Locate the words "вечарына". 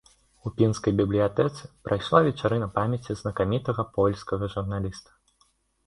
2.29-2.71